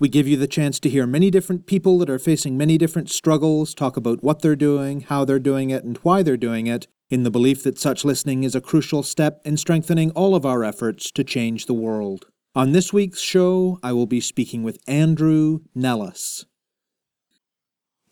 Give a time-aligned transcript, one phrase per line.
[0.00, 3.10] We give you the chance to hear many different people that are facing many different
[3.10, 6.86] struggles talk about what they're doing, how they're doing it, and why they're doing it,
[7.10, 10.62] in the belief that such listening is a crucial step in strengthening all of our
[10.62, 12.26] efforts to change the world.
[12.54, 16.44] On this week's show, I will be speaking with Andrew Nellis.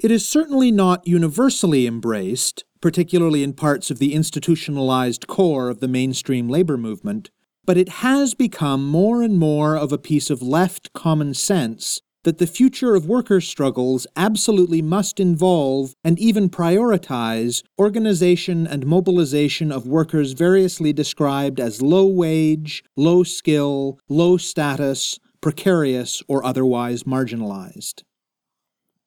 [0.00, 5.88] It is certainly not universally embraced, particularly in parts of the institutionalized core of the
[5.88, 7.30] mainstream labor movement,
[7.66, 12.38] but it has become more and more of a piece of left common sense that
[12.38, 19.86] the future of worker struggles absolutely must involve and even prioritize organization and mobilization of
[19.86, 28.02] workers variously described as low wage, low skill, low status, precarious, or otherwise marginalized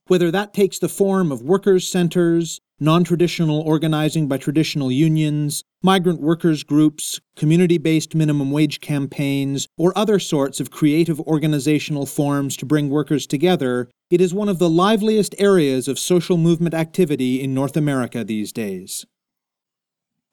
[0.09, 6.19] whether that takes the form of workers' centers, non traditional organizing by traditional unions, migrant
[6.19, 12.65] workers' groups, community based minimum wage campaigns, or other sorts of creative organizational forms to
[12.65, 17.53] bring workers together, it is one of the liveliest areas of social movement activity in
[17.53, 19.05] North America these days.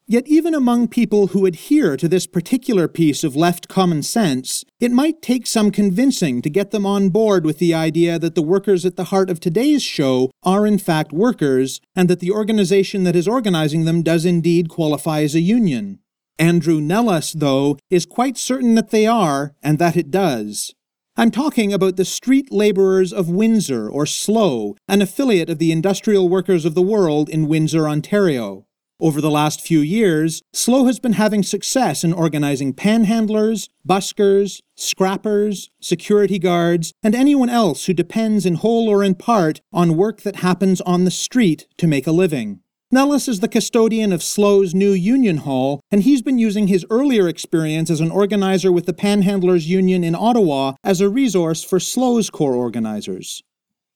[0.08, 4.92] Yet, even among people who adhere to this particular piece of left common sense, it
[4.92, 8.86] might take some convincing to get them on board with the idea that the workers
[8.86, 13.16] at the heart of today's show are in fact workers, and that the organization that
[13.16, 15.98] is organizing them does indeed qualify as a union.
[16.38, 20.72] Andrew Nellis, though, is quite certain that they are, and that it does.
[21.16, 26.28] I'm talking about the Street Labourers of Windsor, or SLOW, an affiliate of the Industrial
[26.28, 28.65] Workers of the World in Windsor, Ontario.
[28.98, 35.68] Over the last few years, SLOW has been having success in organizing panhandlers, buskers, scrappers,
[35.82, 40.36] security guards, and anyone else who depends in whole or in part on work that
[40.36, 42.60] happens on the street to make a living.
[42.90, 47.28] Nellis is the custodian of SLOW's new union hall, and he's been using his earlier
[47.28, 52.30] experience as an organizer with the Panhandlers Union in Ottawa as a resource for SLOW's
[52.30, 53.42] core organizers.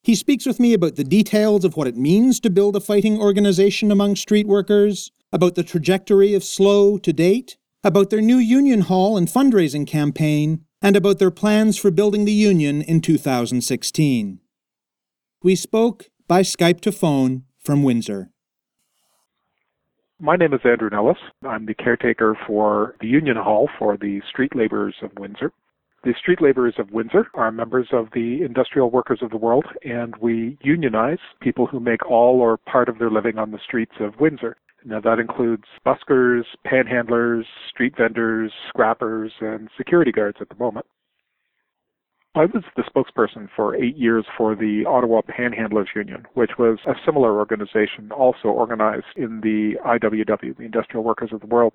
[0.02, 3.20] He speaks with me about the details of what it means to build a fighting
[3.20, 8.82] organization among street workers, about the trajectory of SLOW to date, about their new union
[8.82, 14.40] hall and fundraising campaign, and about their plans for building the union in 2016.
[15.42, 18.30] We spoke by Skype to phone from Windsor.
[20.18, 21.18] My name is Andrew Nellis.
[21.46, 25.52] I'm the caretaker for the Union Hall for the Street Laborers of Windsor.
[26.02, 30.16] The Street Laborers of Windsor are members of the Industrial Workers of the World, and
[30.16, 34.18] we unionize people who make all or part of their living on the streets of
[34.18, 34.56] Windsor.
[34.82, 40.86] Now, that includes buskers, panhandlers, street vendors, scrappers, and security guards at the moment.
[42.34, 46.94] I was the spokesperson for eight years for the Ottawa Panhandlers Union, which was a
[47.04, 51.74] similar organization also organized in the IWW, the Industrial Workers of the World.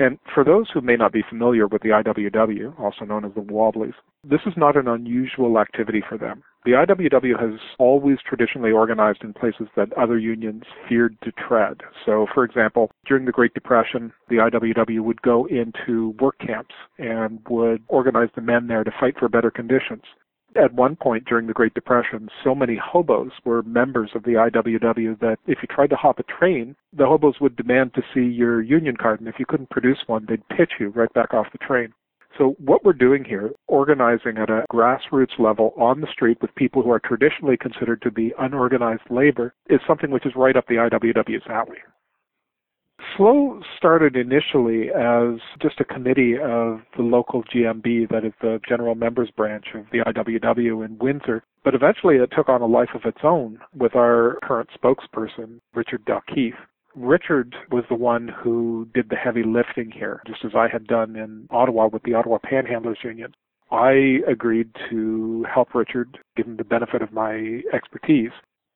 [0.00, 3.42] And for those who may not be familiar with the IWW, also known as the
[3.42, 3.92] Wobblies,
[4.24, 6.42] this is not an unusual activity for them.
[6.64, 11.82] The IWW has always traditionally organized in places that other unions feared to tread.
[12.06, 17.38] So, for example, during the Great Depression, the IWW would go into work camps and
[17.50, 20.02] would organize the men there to fight for better conditions.
[20.56, 25.18] At one point during the Great Depression, so many hobos were members of the IWW
[25.20, 28.60] that if you tried to hop a train, the hobos would demand to see your
[28.60, 31.58] union card, and if you couldn't produce one, they'd pitch you right back off the
[31.58, 31.92] train.
[32.36, 36.82] So what we're doing here, organizing at a grassroots level on the street with people
[36.82, 40.76] who are traditionally considered to be unorganized labor, is something which is right up the
[40.76, 41.78] IWW's alley.
[43.16, 48.94] SLOW started initially as just a committee of the local GMB, that is the General
[48.94, 53.04] Members Branch of the IWW in Windsor, but eventually it took on a life of
[53.04, 56.54] its own with our current spokesperson, Richard Dalkeith.
[56.94, 61.16] Richard was the one who did the heavy lifting here, just as I had done
[61.16, 63.34] in Ottawa with the Ottawa Panhandlers Union.
[63.70, 68.32] I agreed to help Richard, give him the benefit of my expertise,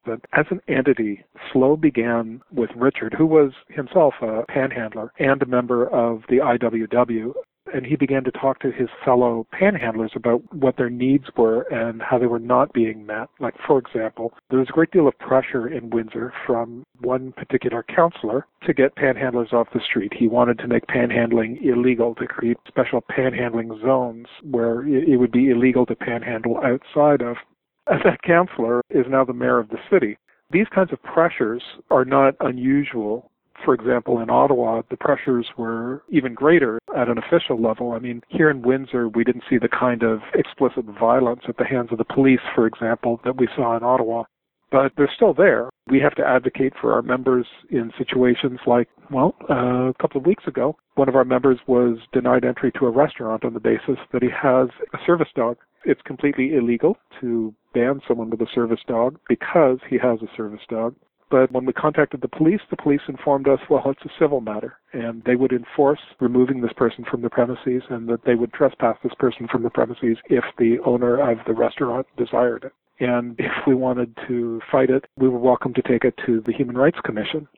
[0.07, 5.47] that as an entity, SLOW began with Richard, who was himself a panhandler and a
[5.47, 7.33] member of the IWW.
[7.73, 12.01] And he began to talk to his fellow panhandlers about what their needs were and
[12.03, 13.29] how they were not being met.
[13.41, 17.83] Like, for example, there was a great deal of pressure in Windsor from one particular
[17.83, 20.13] councillor to get panhandlers off the street.
[20.15, 25.51] He wanted to make panhandling illegal, to create special panhandling zones where it would be
[25.51, 27.39] illegal to panhandle outside of
[27.87, 30.17] that counselor is now the mayor of the city.
[30.51, 33.31] These kinds of pressures are not unusual.
[33.65, 37.93] For example, in Ottawa, the pressures were even greater at an official level.
[37.93, 41.65] I mean, here in Windsor, we didn't see the kind of explicit violence at the
[41.65, 44.25] hands of the police, for example, that we saw in Ottawa
[44.71, 45.71] but they're still there.
[45.89, 50.27] We have to advocate for our members in situations like, well, uh, a couple of
[50.27, 53.99] weeks ago, one of our members was denied entry to a restaurant on the basis
[54.13, 55.59] that he has a service dog.
[55.85, 60.63] It's completely illegal to ban someone with a service dog because he has a service
[60.71, 60.95] dog.
[61.31, 64.79] But when we contacted the police, the police informed us, well, it's a civil matter,
[64.93, 68.97] and they would enforce removing this person from the premises and that they would trespass
[69.03, 72.73] this person from the premises if the owner of the restaurant desired it.
[73.01, 76.53] And if we wanted to fight it, we were welcome to take it to the
[76.53, 77.49] Human Rights Commission.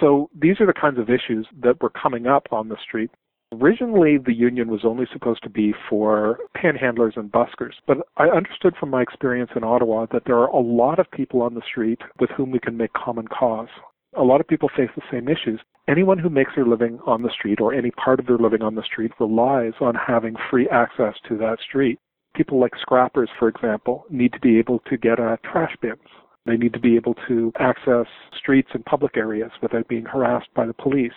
[0.00, 3.10] So these are the kinds of issues that were coming up on the street.
[3.52, 8.74] Originally, the union was only supposed to be for panhandlers and buskers, but I understood
[8.78, 12.00] from my experience in Ottawa that there are a lot of people on the street
[12.20, 13.68] with whom we can make common cause.
[14.14, 15.60] A lot of people face the same issues.
[15.88, 18.74] Anyone who makes their living on the street or any part of their living on
[18.74, 21.98] the street relies on having free access to that street
[22.38, 25.98] people like scrappers, for example, need to be able to get uh, trash bins.
[26.46, 28.06] They need to be able to access
[28.38, 31.12] streets and public areas without being harassed by the police.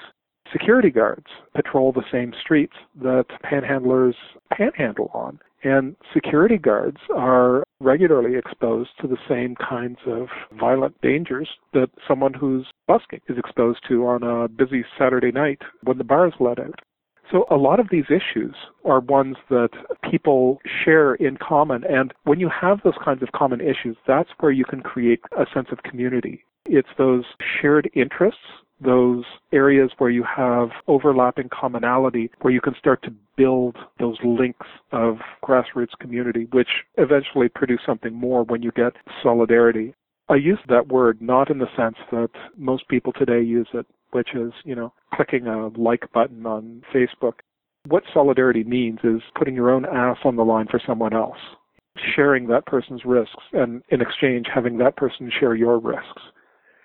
[0.52, 4.16] Security guards patrol the same streets that panhandlers
[4.52, 5.40] panhandle on.
[5.64, 10.28] And security guards are regularly exposed to the same kinds of
[10.60, 16.00] violent dangers that someone who's busking is exposed to on a busy Saturday night when
[16.00, 16.80] the bars let out.
[17.32, 19.70] So a lot of these issues are ones that
[20.10, 21.84] people share in common.
[21.86, 25.46] And when you have those kinds of common issues, that's where you can create a
[25.54, 26.44] sense of community.
[26.66, 27.24] It's those
[27.62, 28.42] shared interests,
[28.82, 29.24] those
[29.54, 35.20] areas where you have overlapping commonality, where you can start to build those links of
[35.44, 38.94] grassroots community, which eventually produce something more when you get
[39.24, 39.94] solidarity.
[40.28, 44.30] I use that word not in the sense that most people today use it which
[44.34, 47.40] is, you know, clicking a like button on Facebook.
[47.88, 51.40] What solidarity means is putting your own ass on the line for someone else,
[52.16, 56.22] sharing that person's risks, and in exchange, having that person share your risks.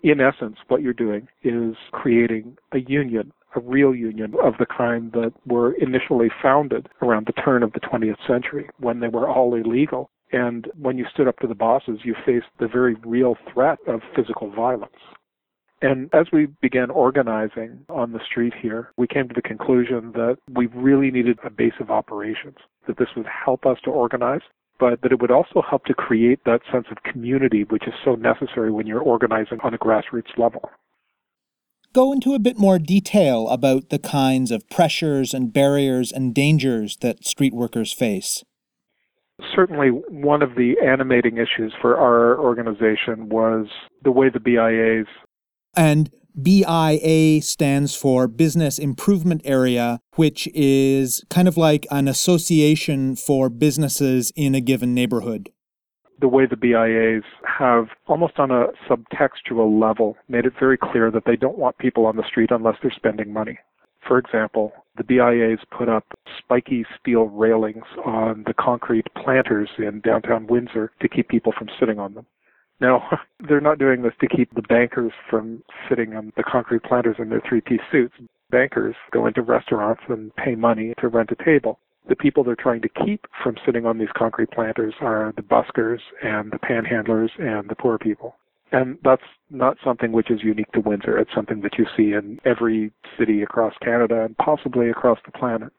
[0.02, 5.12] In essence, what you're doing is creating a union, a real union of the kind
[5.12, 9.54] that were initially founded around the turn of the 20th century when they were all
[9.54, 10.10] illegal.
[10.32, 14.00] And when you stood up to the bosses, you faced the very real threat of
[14.14, 14.92] physical violence.
[15.82, 20.38] And as we began organizing on the street here, we came to the conclusion that
[20.50, 22.56] we really needed a base of operations,
[22.86, 24.40] that this would help us to organize,
[24.80, 28.14] but that it would also help to create that sense of community, which is so
[28.14, 30.70] necessary when you're organizing on a grassroots level.
[31.92, 36.96] Go into a bit more detail about the kinds of pressures and barriers and dangers
[36.98, 38.44] that street workers face.
[39.54, 43.66] Certainly, one of the animating issues for our organization was
[44.02, 45.06] the way the BIAs
[45.76, 53.48] and BIA stands for Business Improvement Area, which is kind of like an association for
[53.48, 55.50] businesses in a given neighborhood.
[56.20, 57.24] The way the BIAs
[57.58, 62.06] have, almost on a subtextual level, made it very clear that they don't want people
[62.06, 63.58] on the street unless they're spending money.
[64.06, 66.04] For example, the BIAs put up
[66.38, 71.98] spiky steel railings on the concrete planters in downtown Windsor to keep people from sitting
[71.98, 72.26] on them.
[72.80, 73.02] Now,
[73.48, 77.28] they're not doing this to keep the bankers from sitting on the concrete planters in
[77.28, 78.14] their three piece suits.
[78.50, 81.78] Bankers go into restaurants and pay money to rent a table.
[82.08, 85.98] The people they're trying to keep from sitting on these concrete planters are the buskers
[86.22, 88.36] and the panhandlers and the poor people.
[88.70, 91.18] And that's not something which is unique to Windsor.
[91.18, 95.72] It's something that you see in every city across Canada and possibly across the planet.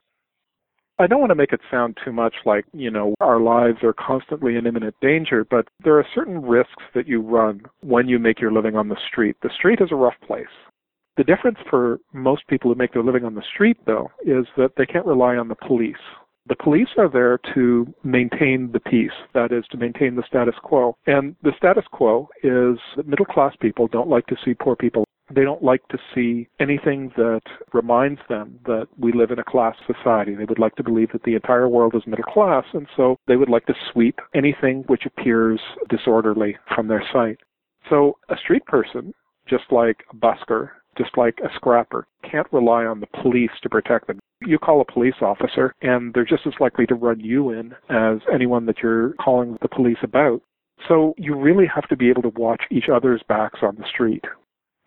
[0.99, 3.93] I don't want to make it sound too much like, you know, our lives are
[3.93, 8.41] constantly in imminent danger, but there are certain risks that you run when you make
[8.41, 9.35] your living on the street.
[9.43, 10.45] The street is a rough place.
[11.15, 14.71] The difference for most people who make their living on the street, though, is that
[14.75, 15.95] they can't rely on the police.
[16.47, 20.95] The police are there to maintain the peace, that is, to maintain the status quo.
[21.05, 25.03] And the status quo is that middle class people don't like to see poor people
[25.33, 27.41] they don't like to see anything that
[27.73, 30.35] reminds them that we live in a class society.
[30.35, 33.35] They would like to believe that the entire world is middle class, and so they
[33.35, 37.39] would like to sweep anything which appears disorderly from their sight.
[37.89, 39.13] So a street person,
[39.47, 44.07] just like a busker, just like a scrapper, can't rely on the police to protect
[44.07, 44.19] them.
[44.41, 48.19] You call a police officer, and they're just as likely to run you in as
[48.33, 50.41] anyone that you're calling the police about.
[50.87, 54.23] So you really have to be able to watch each other's backs on the street.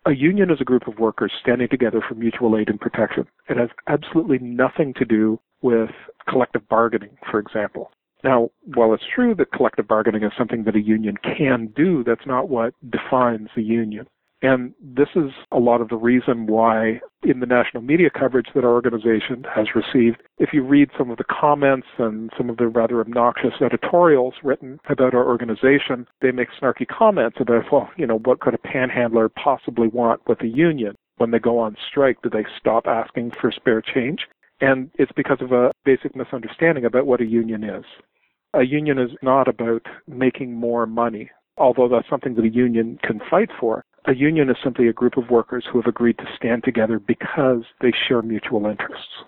[0.05, 3.27] A union is a group of workers standing together for mutual aid and protection.
[3.47, 5.91] It has absolutely nothing to do with
[6.27, 7.91] collective bargaining, for example.
[8.23, 12.25] Now, while it's true that collective bargaining is something that a union can do, that's
[12.25, 14.07] not what defines a union.
[14.43, 18.63] And this is a lot of the reason why, in the national media coverage that
[18.63, 22.67] our organization has received, if you read some of the comments and some of the
[22.67, 28.17] rather obnoxious editorials written about our organization, they make snarky comments about, well, you know,
[28.19, 30.95] what could a panhandler possibly want with a union?
[31.17, 34.21] When they go on strike, do they stop asking for spare change?
[34.59, 37.85] And it's because of a basic misunderstanding about what a union is.
[38.55, 43.21] A union is not about making more money, although that's something that a union can
[43.29, 43.85] fight for.
[44.05, 47.63] A union is simply a group of workers who have agreed to stand together because
[47.81, 49.23] they share mutual interests.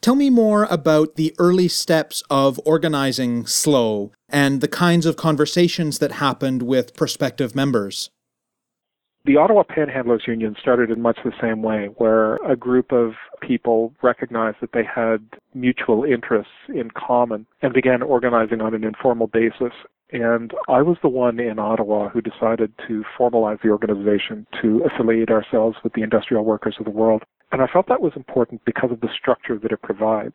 [0.00, 5.98] Tell me more about the early steps of organizing SLOW and the kinds of conversations
[5.98, 8.10] that happened with prospective members.
[9.24, 13.92] The Ottawa Panhandlers Union started in much the same way, where a group of people
[14.00, 15.18] recognized that they had
[15.52, 19.72] mutual interests in common and began organizing on an informal basis
[20.10, 25.30] and I was the one in Ottawa who decided to formalize the organization to affiliate
[25.30, 27.22] ourselves with the industrial workers of the world.
[27.52, 30.34] And I felt that was important because of the structure that it provides.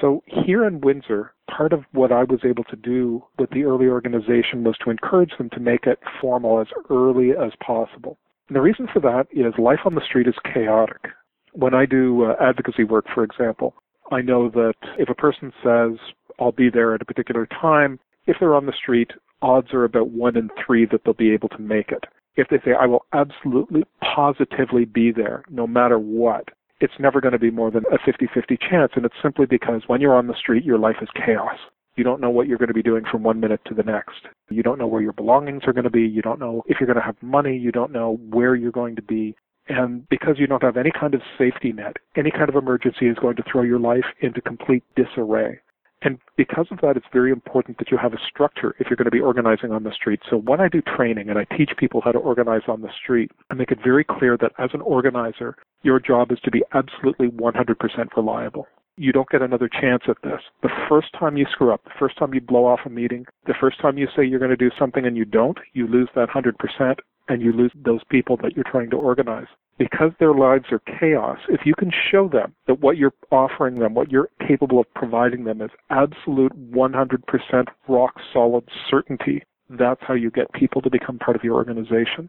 [0.00, 3.86] So here in Windsor, part of what I was able to do with the early
[3.86, 8.18] organization was to encourage them to make it formal as early as possible.
[8.48, 11.08] And the reason for that is life on the street is chaotic.
[11.52, 13.74] When I do uh, advocacy work, for example,
[14.10, 15.98] I know that if a person says,
[16.40, 19.10] I'll be there at a particular time, if they're on the street,
[19.40, 22.04] odds are about one in three that they'll be able to make it.
[22.36, 26.48] If they say, I will absolutely positively be there no matter what,
[26.80, 28.92] it's never going to be more than a 50 50 chance.
[28.96, 31.58] And it's simply because when you're on the street, your life is chaos.
[31.96, 34.26] You don't know what you're going to be doing from one minute to the next.
[34.48, 36.02] You don't know where your belongings are going to be.
[36.02, 37.56] You don't know if you're going to have money.
[37.56, 39.36] You don't know where you're going to be.
[39.68, 43.18] And because you don't have any kind of safety net, any kind of emergency is
[43.18, 45.60] going to throw your life into complete disarray.
[46.04, 49.06] And because of that, it's very important that you have a structure if you're going
[49.06, 50.20] to be organizing on the street.
[50.28, 53.30] So when I do training and I teach people how to organize on the street,
[53.50, 57.28] I make it very clear that as an organizer, your job is to be absolutely
[57.28, 58.66] 100% reliable.
[58.96, 60.40] You don't get another chance at this.
[60.62, 63.54] The first time you screw up, the first time you blow off a meeting, the
[63.58, 66.28] first time you say you're going to do something and you don't, you lose that
[66.28, 66.96] 100%
[67.28, 69.46] and you lose those people that you're trying to organize
[69.78, 73.94] because their lives are chaos, if you can show them that what you're offering them,
[73.94, 80.30] what you're capable of providing them is absolute 100% rock solid certainty, that's how you
[80.30, 82.28] get people to become part of your organization.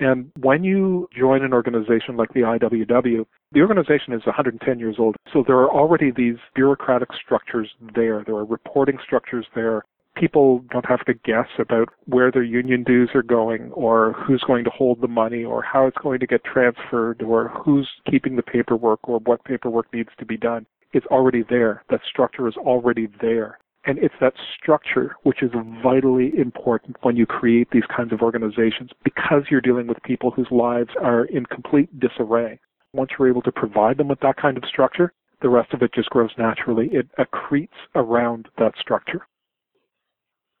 [0.00, 5.14] And when you join an organization like the IWW, the organization is 110 years old.
[5.30, 8.24] So there are already these bureaucratic structures there.
[8.24, 9.84] There are reporting structures there
[10.20, 14.64] people don't have to guess about where their union dues are going or who's going
[14.64, 18.42] to hold the money or how it's going to get transferred or who's keeping the
[18.42, 20.66] paperwork or what paperwork needs to be done.
[20.92, 21.82] It's already there.
[21.88, 23.58] That structure is already there.
[23.86, 25.50] And it's that structure which is
[25.82, 30.48] vitally important when you create these kinds of organizations because you're dealing with people whose
[30.50, 32.60] lives are in complete disarray.
[32.92, 35.94] Once you're able to provide them with that kind of structure, the rest of it
[35.94, 36.90] just grows naturally.
[36.92, 39.26] It accretes around that structure.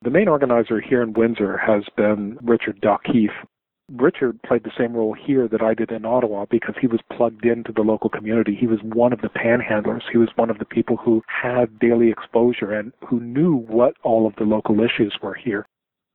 [0.02, 3.34] The main organizer here in Windsor has been Richard Dalkeith.
[3.92, 7.44] Richard played the same role here that I did in Ottawa because he was plugged
[7.44, 8.54] into the local community.
[8.58, 10.00] He was one of the panhandlers.
[10.10, 14.26] He was one of the people who had daily exposure and who knew what all
[14.26, 15.66] of the local issues were here.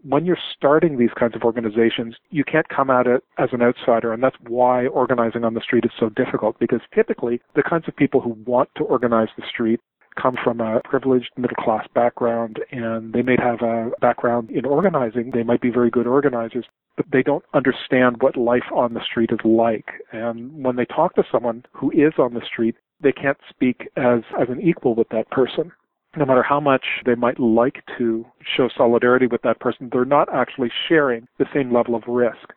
[0.02, 4.14] When you're starting these kinds of organizations, you can't come at it as an outsider,
[4.14, 7.96] and that's why organizing on the street is so difficult because typically the kinds of
[7.96, 9.80] people who want to organize the street
[10.22, 15.32] come from a privileged middle class background and they may have a background in organizing.
[15.34, 19.32] They might be very good organizers, but they don't understand what life on the street
[19.32, 19.90] is like.
[20.12, 24.22] And when they talk to someone who is on the street, they can't speak as,
[24.40, 25.72] as an equal with that person.
[26.18, 30.34] No matter how much they might like to show solidarity with that person, they're not
[30.34, 32.54] actually sharing the same level of risk.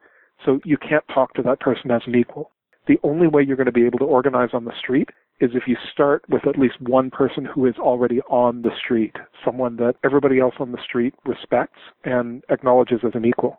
[0.47, 2.53] So you can't talk to that person as an equal.
[2.87, 5.09] The only way you're going to be able to organize on the street
[5.41, 9.15] is if you start with at least one person who is already on the street,
[9.45, 13.59] someone that everybody else on the street respects and acknowledges as an equal.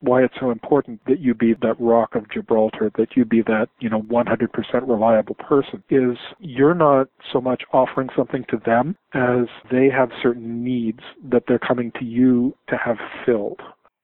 [0.00, 3.68] Why it's so important that you be that rock of Gibraltar, that you be that,
[3.78, 4.48] you know, 100%
[4.88, 10.64] reliable person is you're not so much offering something to them as they have certain
[10.64, 13.60] needs that they're coming to you to have filled.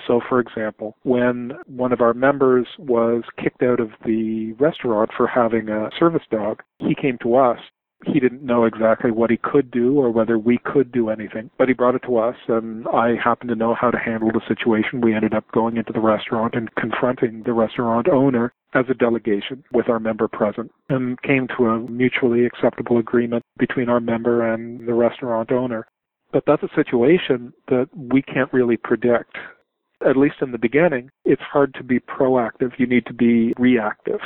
[0.06, 5.26] So, for example, when one of our members was kicked out of the restaurant for
[5.26, 7.58] having a service dog, he came to us.
[8.06, 11.66] He didn't know exactly what he could do or whether we could do anything, but
[11.66, 15.00] he brought it to us, and I happened to know how to handle the situation.
[15.00, 19.64] We ended up going into the restaurant and confronting the restaurant owner as a delegation
[19.72, 24.86] with our member present and came to a mutually acceptable agreement between our member and
[24.86, 25.86] the restaurant owner
[26.32, 29.36] But that's a situation that we can't really predict.
[30.06, 32.72] At least in the beginning, it's hard to be proactive.
[32.78, 34.20] You need to be reactive.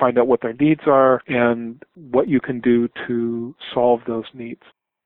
[0.00, 4.62] Find out what their needs are and what you can do to solve those needs.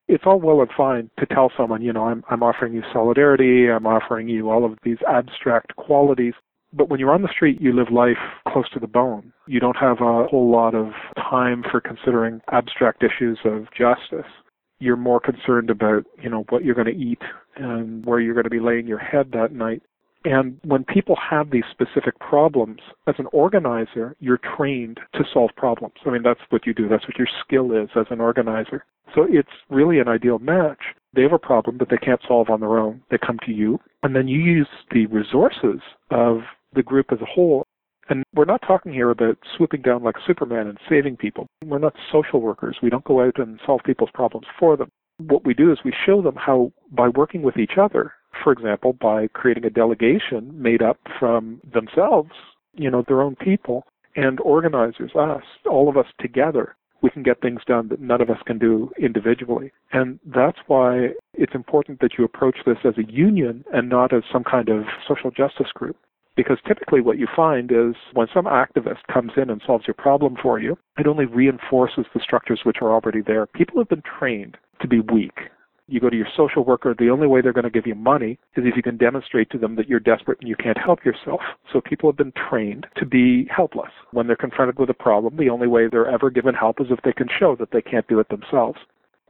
[0.07, 3.71] It's all well and fine to tell someone, you know, I'm, I'm offering you solidarity,
[3.71, 6.33] I'm offering you all of these abstract qualities.
[6.73, 9.33] But when you're on the street, you live life close to the bone.
[9.47, 14.31] You don't have a whole lot of time for considering abstract issues of justice.
[14.79, 17.21] You're more concerned about, you know, what you're going to eat
[17.57, 19.83] and where you're going to be laying your head that night.
[20.25, 25.95] And when people have these specific problems, as an organizer, you're trained to solve problems.
[26.05, 26.89] I mean, that's what you do.
[26.89, 28.85] That's what your skill is as an organizer.
[29.15, 30.81] So it's really an ideal match.
[31.15, 33.03] They have a problem that they can't solve on their own.
[33.11, 36.41] They come to you, and then you use the resources of
[36.75, 37.65] the group as a whole.
[38.11, 41.47] And we're not talking here about swooping down like Superman and saving people.
[41.65, 42.77] We're not social workers.
[42.83, 44.89] We don't go out and solve people's problems for them.
[45.19, 48.93] What we do is we show them how, by working with each other, for example,
[48.93, 52.31] by creating a delegation made up from themselves,
[52.75, 53.85] you know, their own people,
[54.17, 58.31] and organizers, us, all of us together, we can get things done that none of
[58.31, 59.73] us can do individually.
[59.93, 64.25] And that's why it's important that you approach this as a union and not as
[64.33, 65.97] some kind of social justice group.
[66.37, 70.37] Because typically what you find is when some activist comes in and solves your problem
[70.41, 73.47] for you, it only reinforces the structures which are already there.
[73.47, 75.39] People have been trained to be weak.
[75.89, 78.39] You go to your social worker, the only way they're going to give you money
[78.57, 81.41] is if you can demonstrate to them that you're desperate and you can't help yourself.
[81.73, 83.91] So people have been trained to be helpless.
[84.13, 87.01] When they're confronted with a problem, the only way they're ever given help is if
[87.03, 88.79] they can show that they can't do it themselves.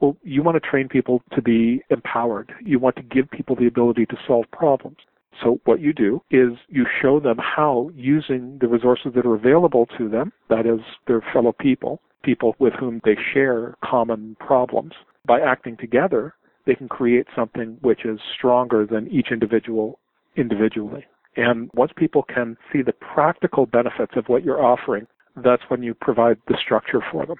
[0.01, 2.53] Well, you want to train people to be empowered.
[2.63, 4.97] You want to give people the ability to solve problems.
[5.41, 9.87] So what you do is you show them how using the resources that are available
[9.97, 14.93] to them, that is their fellow people, people with whom they share common problems,
[15.25, 16.33] by acting together,
[16.65, 19.99] they can create something which is stronger than each individual
[20.35, 21.05] individually.
[21.35, 25.93] And once people can see the practical benefits of what you're offering, that's when you
[25.93, 27.37] provide the structure for them.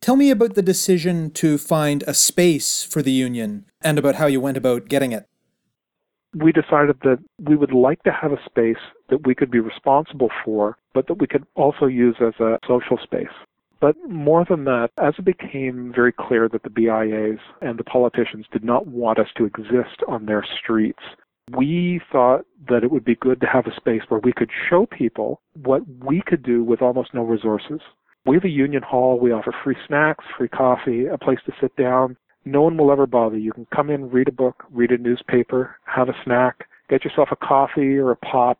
[0.00, 4.26] Tell me about the decision to find a space for the union and about how
[4.26, 5.26] you went about getting it
[6.36, 10.30] we decided that we would like to have a space that we could be responsible
[10.44, 13.26] for, but that we could also use as a social space.
[13.80, 18.46] But more than that, as it became very clear that the BIAs and the politicians
[18.52, 21.02] did not want us to exist on their streets,
[21.56, 24.86] we thought that it would be good to have a space where we could show
[24.86, 27.80] people what we could do with almost no resources.
[28.24, 29.20] We have a union hall.
[29.20, 33.06] We offer free snacks, free coffee, a place to sit down, no one will ever
[33.06, 33.52] bother you.
[33.52, 37.36] Can come in, read a book, read a newspaper, have a snack, get yourself a
[37.36, 38.58] coffee or a pop,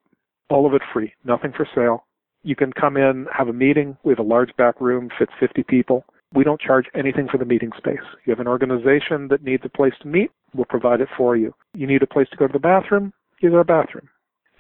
[0.50, 2.04] all of it free, nothing for sale.
[2.46, 3.96] You can come in, have a meeting.
[4.04, 6.04] We have a large back room, fits 50 people.
[6.32, 8.06] We don't charge anything for the meeting space.
[8.24, 11.52] You have an organization that needs a place to meet, we'll provide it for you.
[11.74, 14.08] You need a place to go to the bathroom, have a bathroom.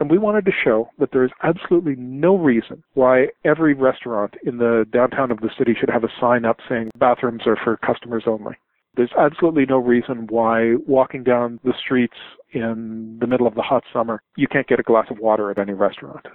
[0.00, 4.58] And we wanted to show that there is absolutely no reason why every restaurant in
[4.58, 8.24] the downtown of the city should have a sign up saying bathrooms are for customers
[8.26, 8.56] only.
[8.96, 12.16] There's absolutely no reason why walking down the streets
[12.52, 15.58] in the middle of the hot summer, you can't get a glass of water at
[15.58, 16.26] any restaurant.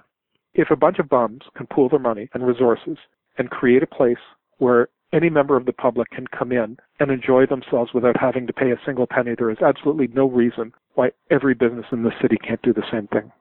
[0.54, 2.98] If a bunch of bums can pool their money and resources
[3.38, 4.18] and create a place
[4.58, 8.54] where any member of the public can come in and enjoy themselves without having to
[8.54, 12.38] pay a single penny, there is absolutely no reason why every business in the city
[12.38, 13.32] can't do the same thing.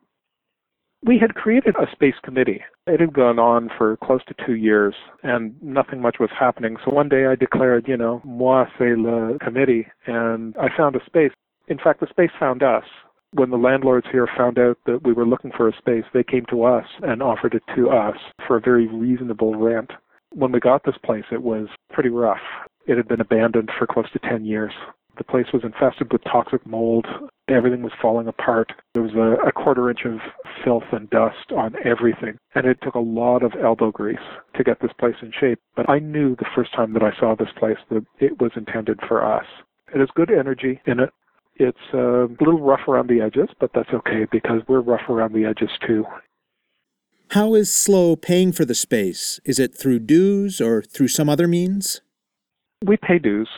[1.03, 2.63] We had created a space committee.
[2.87, 6.77] It had gone on for close to two years and nothing much was happening.
[6.85, 11.05] So one day I declared, you know, moi c'est le committee and I found a
[11.07, 11.33] space.
[11.69, 12.85] In fact, the space found us.
[13.33, 16.45] When the landlords here found out that we were looking for a space, they came
[16.51, 18.17] to us and offered it to us
[18.47, 19.93] for a very reasonable rent.
[20.33, 22.41] When we got this place, it was pretty rough.
[22.87, 24.73] It had been abandoned for close to 10 years.
[25.17, 27.07] The place was infested with toxic mold.
[27.49, 28.73] Everything was falling apart.
[28.95, 30.19] There was a, a quarter inch of
[30.65, 32.39] filth and dust on everything.
[32.55, 34.19] And it took a lot of elbow grease
[34.57, 35.61] to get this place in shape.
[35.77, 38.99] But I knew the first time that I saw this place that it was intended
[39.07, 39.45] for us.
[39.95, 41.11] It has good energy in it.
[41.61, 45.45] It's a little rough around the edges, but that's okay because we're rough around the
[45.45, 46.07] edges too.
[47.33, 49.41] How is SLOW paying for the space?
[49.45, 52.01] Is it through dues or through some other means?
[52.83, 53.49] We pay dues.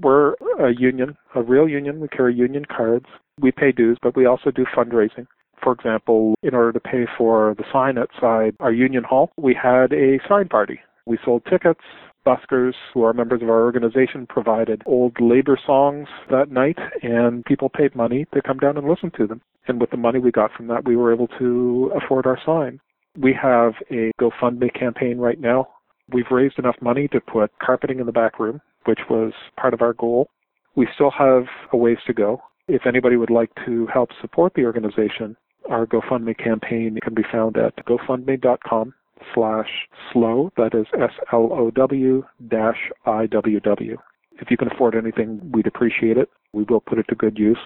[0.00, 2.00] We're a union, a real union.
[2.00, 3.04] We carry union cards.
[3.38, 5.26] We pay dues, but we also do fundraising.
[5.62, 9.92] For example, in order to pay for the sign outside our union hall, we had
[9.92, 10.80] a sign party.
[11.04, 11.84] We sold tickets.
[12.26, 17.68] Buskers, who are members of our organization, provided old labor songs that night, and people
[17.68, 19.40] paid money to come down and listen to them.
[19.66, 22.80] And with the money we got from that, we were able to afford our sign.
[23.18, 25.68] We have a GoFundMe campaign right now.
[26.12, 29.82] We've raised enough money to put carpeting in the back room which was part of
[29.82, 30.28] our goal.
[30.74, 32.42] We still have a ways to go.
[32.68, 35.36] If anybody would like to help support the organization,
[35.68, 38.94] our GoFundMe campaign can be found at gofundme.com
[39.34, 39.68] slash
[40.12, 43.96] slow, that is S-L-O-W dash I-W-W.
[44.40, 46.28] If you can afford anything, we'd appreciate it.
[46.52, 47.58] We will put it to good use.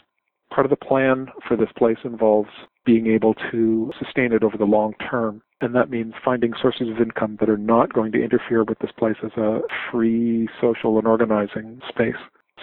[0.50, 2.50] Part of the plan for this place involves
[2.84, 5.42] being able to sustain it over the long term.
[5.60, 8.92] And that means finding sources of income that are not going to interfere with this
[8.96, 12.14] place as a free social and organizing space.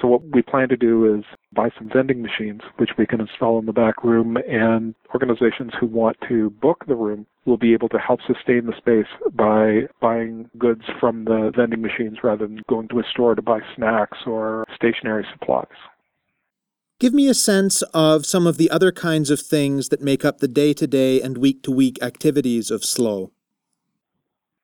[0.01, 1.23] So what we plan to do is
[1.53, 5.87] buy some vending machines, which we can install in the back room, and organizations who
[5.87, 10.49] want to book the room will be able to help sustain the space by buying
[10.57, 14.65] goods from the vending machines rather than going to a store to buy snacks or
[14.73, 15.67] stationary supplies.
[16.99, 20.39] Give me a sense of some of the other kinds of things that make up
[20.39, 23.31] the day to day and week to week activities of SLOW.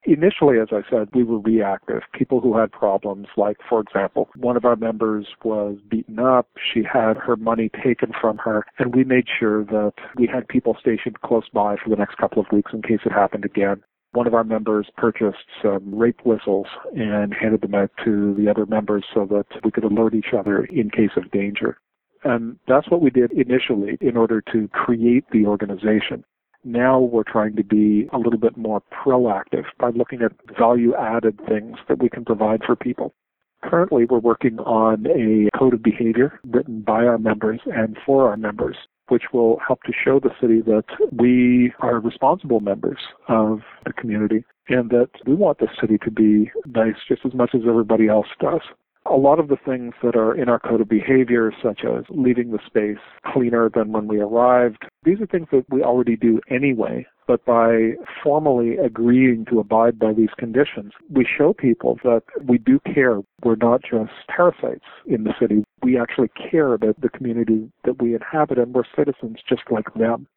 [0.09, 2.01] Initially, as I said, we were reactive.
[2.13, 6.47] People who had problems, like, for example, one of our members was beaten up.
[6.73, 10.75] She had her money taken from her, and we made sure that we had people
[10.79, 13.83] stationed close by for the next couple of weeks in case it happened again.
[14.13, 18.65] One of our members purchased some rape whistles and handed them out to the other
[18.65, 21.77] members so that we could alert each other in case of danger.
[22.23, 26.23] And that's what we did initially in order to create the organization.
[26.69, 31.39] Now we're trying to be a little bit more proactive by looking at value added
[31.47, 33.15] things that we can provide for people.
[33.63, 38.37] Currently, we're working on a code of behavior written by our members and for our
[38.37, 38.77] members,
[39.07, 44.45] which will help to show the city that we are responsible members of the community
[44.67, 48.27] and that we want the city to be nice just as much as everybody else
[48.39, 48.61] does
[49.05, 52.51] a lot of the things that are in our code of behavior, such as leaving
[52.51, 57.05] the space cleaner than when we arrived, these are things that we already do anyway.
[57.27, 57.91] But by
[58.23, 63.21] formally agreeing to abide by these conditions, we show people that we do care.
[63.43, 65.63] We're not just parasites in the city.
[65.83, 70.27] We actually care about the community that we inhabit and we're citizens just like them.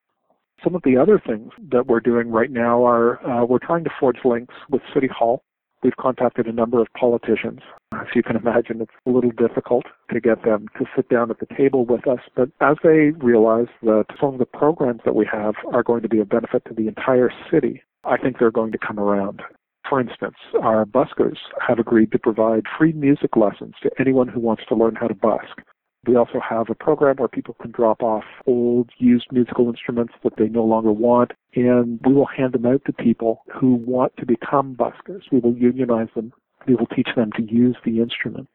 [0.63, 3.91] Some of the other things that we're doing right now are uh, we're trying to
[3.99, 5.43] forge links with City Hall
[5.83, 7.61] We've contacted a number of politicians.
[7.93, 11.41] As you can imagine, it's a little difficult to get them to sit down at
[11.41, 12.21] the table with us.
[12.37, 16.09] But as they realize that some of the programs that we have are going to
[16.09, 19.43] be of benefit to the entire city, I think they're going to come around.
[19.89, 24.63] For instance, our buskers have agreed to provide free music lessons to anyone who wants
[24.69, 25.63] to learn how to busk.
[26.07, 30.33] We also have a program where people can drop off old, used musical instruments that
[30.37, 34.27] they no longer want, and we will hand them out to people who want to
[34.27, 35.23] become buskers.
[35.31, 36.33] We will unionize them.
[36.67, 38.49] We will teach them to use the instrument.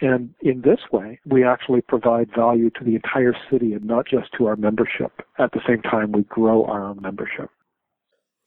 [0.00, 4.32] And in this way, we actually provide value to the entire city and not just
[4.38, 5.12] to our membership.
[5.38, 7.50] At the same time, we grow our own membership.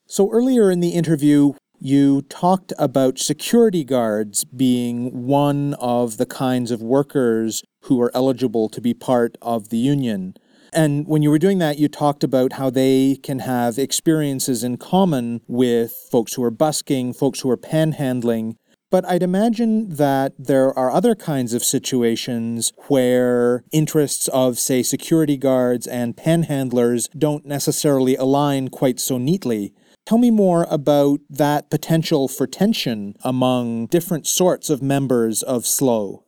[0.07, 6.71] So earlier in the interview, you talked about security guards being one of the kinds
[6.71, 10.35] of workers who are eligible to be part of the union.
[10.73, 14.77] And when you were doing that, you talked about how they can have experiences in
[14.77, 18.55] common with folks who are busking, folks who are panhandling.
[18.89, 25.37] But I'd imagine that there are other kinds of situations where interests of, say, security
[25.37, 29.73] guards and panhandlers don't necessarily align quite so neatly.
[30.05, 36.23] Tell me more about that potential for tension among different sorts of members of SLOW.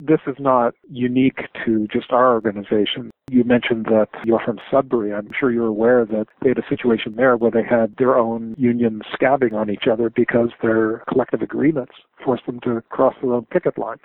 [0.00, 3.10] This is not unique to just our organization.
[3.30, 5.12] You mentioned that you're from Sudbury.
[5.12, 8.54] I'm sure you're aware that they had a situation there where they had their own
[8.56, 11.92] union scabbing on each other because their collective agreements
[12.24, 14.02] forced them to cross their own picket lines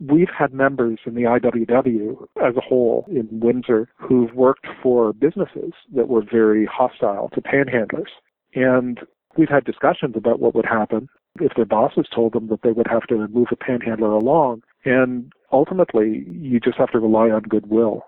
[0.00, 5.72] we've had members in the IWW as a whole in Windsor who've worked for businesses
[5.94, 8.08] that were very hostile to panhandlers.
[8.54, 9.00] And
[9.36, 11.08] we've had discussions about what would happen
[11.40, 14.62] if their bosses told them that they would have to move a panhandler along.
[14.84, 18.02] And ultimately, you just have to rely on goodwill.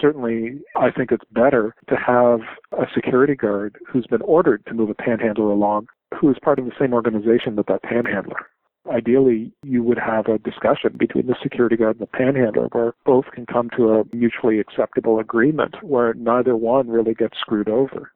[0.00, 2.40] Certainly, I think it's better to have
[2.72, 6.66] a security guard who's been ordered to move a panhandler along who is part of
[6.66, 8.46] the same organization that that panhandler
[8.92, 13.26] ideally you would have a discussion between the security guard and the panhandler where both
[13.32, 18.12] can come to a mutually acceptable agreement where neither one really gets screwed over.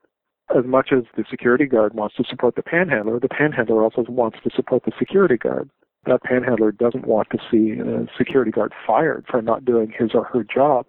[0.56, 4.38] As much as the security guard wants to support the panhandler, the panhandler also wants
[4.42, 5.70] to support the security guard.
[6.06, 10.24] That panhandler doesn't want to see a security guard fired for not doing his or
[10.24, 10.86] her job.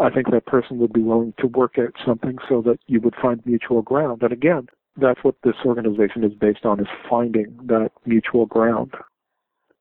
[0.00, 3.14] I think that person would be willing to work out something so that you would
[3.20, 4.22] find mutual ground.
[4.22, 8.94] And again, that's what this organization is based on is finding that mutual ground.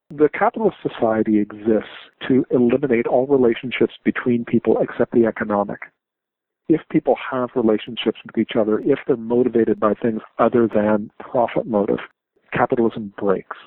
[0.10, 1.90] The capitalist society exists
[2.28, 5.80] to eliminate all relationships between people except the economic.
[6.68, 11.68] If people have relationships with each other, if they're motivated by things other than profit
[11.68, 12.00] motive,
[12.52, 13.58] capitalism breaks.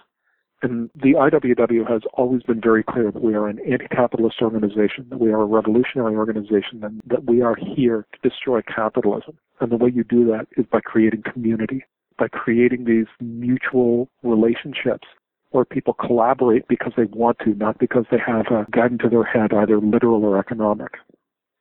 [0.60, 5.20] And the IWW has always been very clear that we are an anti-capitalist organization, that
[5.20, 9.38] we are a revolutionary organization, and that we are here to destroy capitalism.
[9.60, 11.84] And the way you do that is by creating community,
[12.18, 15.06] by creating these mutual relationships
[15.50, 19.24] where people collaborate because they want to, not because they have a gun to their
[19.24, 20.94] head, either literal or economic.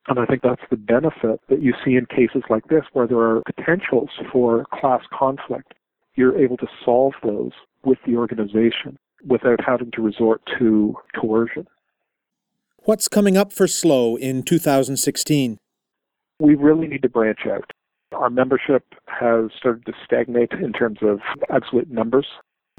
[0.08, 3.20] And I think that's the benefit that you see in cases like this where there
[3.20, 5.74] are potentials for class conflict.
[6.16, 7.52] You're able to solve those
[7.88, 11.66] with the organization without having to resort to coercion.
[12.84, 15.58] What's coming up for SLOW in 2016?
[16.38, 17.70] We really need to branch out.
[18.12, 21.20] Our membership has started to stagnate in terms of
[21.50, 22.26] absolute numbers,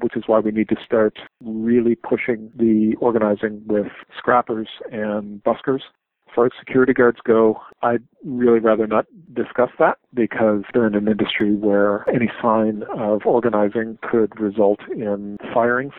[0.02, 5.82] which is why we need to start really pushing the organizing with scrappers and buskers
[6.30, 10.96] as far as security guards go, I'd really rather not discuss that because they're in
[10.96, 15.94] an industry where any sign of organizing could result in firings.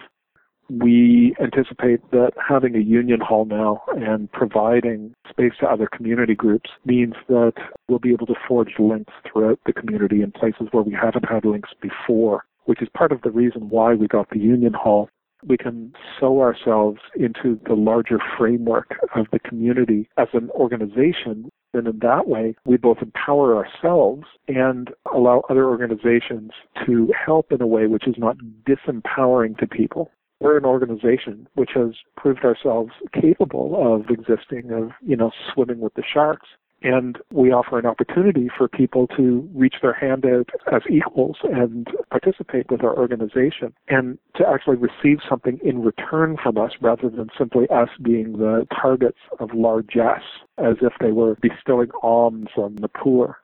[0.69, 6.71] We anticipate that having a union hall now and providing space to other community groups
[6.85, 7.55] means that
[7.88, 11.45] we'll be able to forge links throughout the community in places where we haven't had
[11.45, 15.09] links before, which is part of the reason why we got the union hall
[15.46, 21.50] we can sew ourselves into the larger framework of the community as an organization.
[21.72, 26.50] And in that way, we both empower ourselves and allow other organizations
[26.87, 30.11] to help in a way which is not disempowering to people.
[30.40, 35.92] We're an organization which has proved ourselves capable of existing, of, you know, swimming with
[35.94, 36.48] the sharks
[36.83, 41.88] and we offer an opportunity for people to reach their hand out as equals and
[42.11, 47.29] participate with our organization and to actually receive something in return from us rather than
[47.37, 50.23] simply us being the targets of largesse
[50.59, 53.38] as if they were bestowing alms on the poor.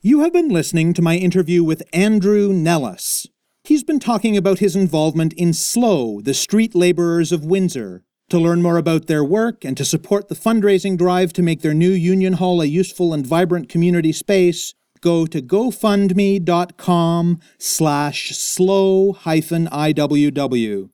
[0.00, 3.28] You have been listening to my interview with Andrew Nellis.
[3.62, 8.62] He's been talking about his involvement in SLOW, the Street Laborers of Windsor, to learn
[8.62, 12.32] more about their work and to support the fundraising drive to make their new Union
[12.32, 20.88] Hall a useful and vibrant community space, go to gofundme.com slash slow hyphen IWW.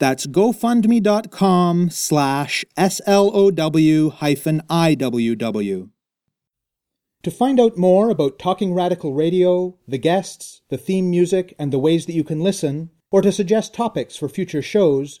[0.00, 5.90] That's gofundme.com slash S-L-O-W hyphen IWW.
[7.22, 11.78] To find out more about Talking Radical Radio, the guests, the theme music, and the
[11.78, 15.20] ways that you can listen, or to suggest topics for future shows,